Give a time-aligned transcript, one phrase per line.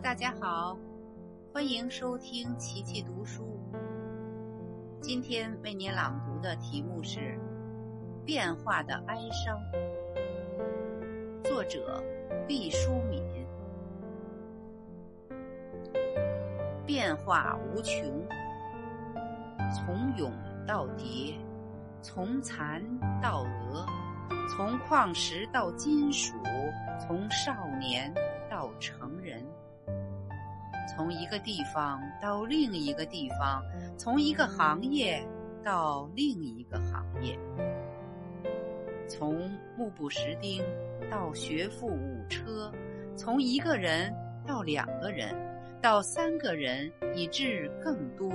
[0.00, 0.78] 大家好，
[1.52, 3.58] 欢迎收听琪琪读书。
[5.00, 7.18] 今天为您朗读的题目是
[8.24, 9.58] 《变化的哀伤》，
[11.42, 12.00] 作者
[12.46, 13.20] 毕淑敏。
[16.86, 18.24] 变化无穷，
[19.74, 20.30] 从蛹
[20.64, 21.34] 到蝶，
[22.02, 22.80] 从蚕
[23.20, 23.84] 到蛾，
[24.48, 26.34] 从矿石到金属，
[27.00, 28.14] 从少年
[28.48, 29.44] 到成人。
[30.98, 33.62] 从一个地方到另一个地方，
[33.96, 35.24] 从一个行业
[35.62, 37.38] 到另一个行业，
[39.06, 40.60] 从目不识丁
[41.08, 42.72] 到学富五车，
[43.14, 44.12] 从一个人
[44.44, 45.32] 到两个人，
[45.80, 48.28] 到三个人，以至更多。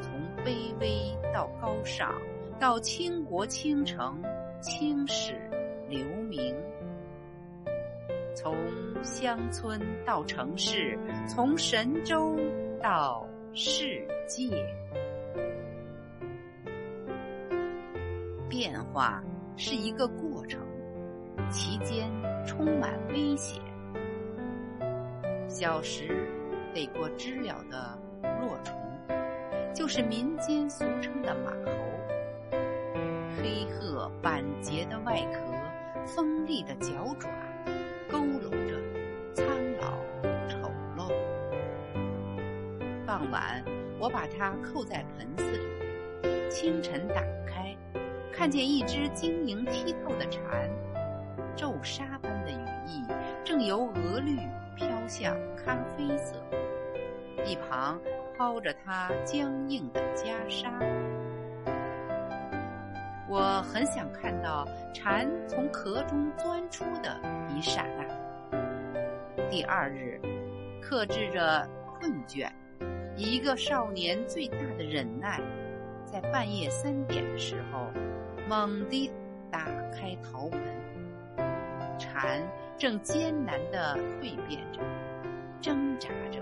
[0.00, 0.12] 从
[0.44, 2.14] 卑微到高尚，
[2.60, 4.22] 到倾国倾城，
[4.60, 5.34] 青史
[5.88, 6.54] 留名。
[8.34, 8.56] 从
[9.02, 12.36] 乡村到城市，从神州
[12.82, 14.50] 到世界，
[18.48, 19.22] 变化
[19.56, 20.60] 是一个过程，
[21.48, 22.10] 其间
[22.44, 23.62] 充满危险。
[25.46, 26.28] 小时
[26.74, 27.96] 背过知了的
[28.40, 28.76] 落虫，
[29.72, 31.70] 就是民间俗称的马猴。
[33.36, 37.30] 黑褐板结的外壳，锋利的脚爪。
[38.14, 38.76] 佝偻着，
[39.34, 39.44] 苍
[39.80, 39.98] 老
[40.48, 41.10] 丑陋。
[43.04, 43.64] 傍晚，
[43.98, 45.58] 我把它扣在盆子里。
[46.48, 47.76] 清晨打开，
[48.32, 50.70] 看见一只晶莹剔透的蝉，
[51.56, 53.02] 皱纱般的羽翼
[53.42, 54.38] 正由鹅绿
[54.76, 56.36] 飘向咖啡色，
[57.44, 58.00] 一旁
[58.38, 60.70] 抛着它僵硬的袈裟。
[63.36, 67.18] 我很想看到蝉从壳中钻出的
[67.52, 68.60] 一刹那。
[69.50, 70.20] 第二日，
[70.80, 72.48] 克制着困倦，
[73.16, 75.40] 一个少年最大的忍耐，
[76.04, 77.90] 在半夜三点的时候，
[78.48, 79.10] 猛地
[79.50, 80.60] 打开陶盆。
[81.98, 82.40] 蝉
[82.78, 84.80] 正艰难地蜕变着，
[85.60, 86.40] 挣扎着，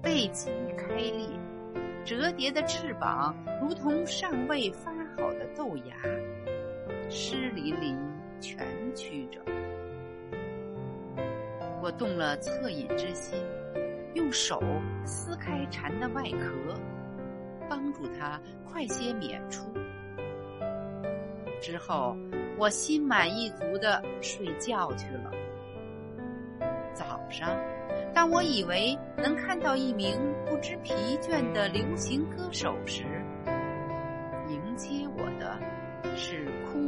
[0.00, 1.28] 背脊开裂，
[2.06, 4.90] 折叠的翅膀如同尚未发。
[5.20, 5.94] 好的豆芽，
[7.10, 7.94] 湿淋淋，
[8.40, 8.66] 蜷
[8.96, 9.38] 曲着。
[11.82, 13.38] 我动了恻隐之心，
[14.14, 14.62] 用手
[15.04, 16.74] 撕开蝉的外壳，
[17.68, 19.70] 帮助它快些娩出。
[21.60, 22.16] 之后，
[22.56, 25.30] 我心满意足的睡觉去了。
[26.94, 27.54] 早上，
[28.14, 33.04] 当我以为能看到一名不知疲倦的流行歌手时，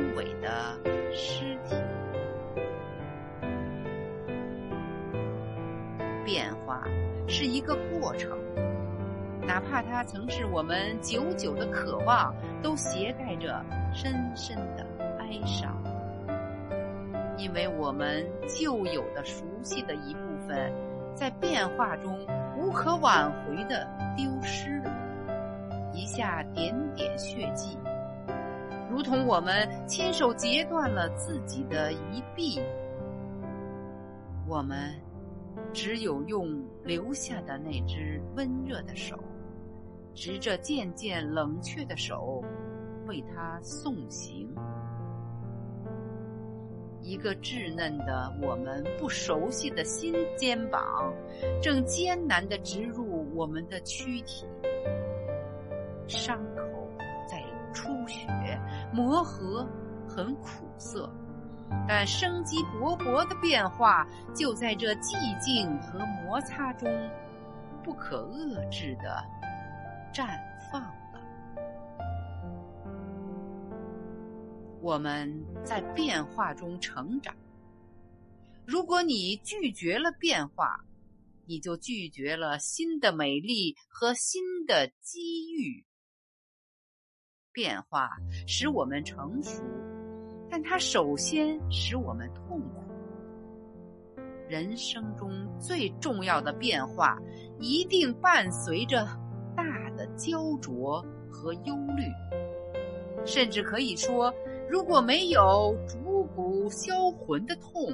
[0.00, 0.78] 枯萎的
[1.12, 1.76] 尸体。
[6.24, 6.82] 变化
[7.28, 8.30] 是一个过程，
[9.46, 13.62] 哪怕它曾是我们久久的渴望，都携带着
[13.92, 14.86] 深深的
[15.18, 15.76] 哀伤，
[17.36, 20.72] 因为我们旧有的熟悉的一部分，
[21.14, 23.86] 在变化中无可挽回的
[24.16, 24.90] 丢失了。
[25.92, 27.76] 一下点点血迹，
[28.90, 32.60] 如同我们亲手截断了自己的一臂。
[34.48, 34.92] 我们
[35.72, 39.16] 只有用留下的那只温热的手，
[40.12, 42.42] 执着渐渐冷却的手，
[43.06, 44.52] 为他送行。
[47.00, 51.14] 一个稚嫩的、我们不熟悉的新肩膀，
[51.62, 54.46] 正艰难地植入我们的躯体。
[56.08, 56.62] 伤口
[57.28, 57.40] 在
[57.72, 58.26] 出血，
[58.92, 59.66] 磨合
[60.08, 61.08] 很苦涩，
[61.86, 66.90] 但生机勃勃的变化就在这寂静和摩擦中
[67.84, 69.24] 不可遏制的
[70.12, 70.26] 绽
[70.72, 71.20] 放了。
[74.82, 77.34] 我们在变化中成长。
[78.66, 80.84] 如果你拒绝了变化，
[81.46, 85.84] 你就拒绝了新的美丽和新的机遇。
[87.52, 88.10] 变化
[88.46, 89.62] 使我们成熟，
[90.50, 92.82] 但它首先使我们痛苦。
[94.48, 97.18] 人生中最重要的变化，
[97.58, 99.06] 一定伴随着
[99.56, 102.04] 大的焦灼和忧虑。
[103.24, 104.32] 甚至可以说，
[104.68, 107.92] 如果没有逐骨销魂的痛，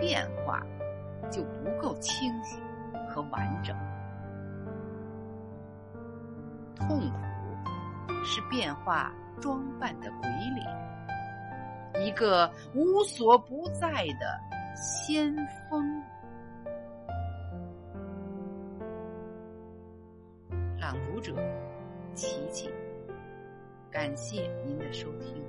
[0.00, 0.60] 变化
[1.30, 2.58] 就不够清醒
[3.08, 3.76] 和完整。
[6.76, 7.29] 痛苦。
[8.24, 14.40] 是变化装扮的鬼脸，一个无所不在的
[14.74, 15.34] 先
[15.68, 16.02] 锋。
[20.78, 21.34] 朗读者
[22.14, 22.70] 琪琪，
[23.90, 25.42] 感谢您的收听。